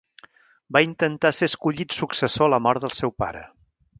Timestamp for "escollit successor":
1.51-2.47